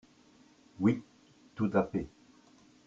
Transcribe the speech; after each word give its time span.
Oui, 0.79 0.99
tout 1.53 1.69
à 1.75 1.83
fait. 1.83 2.07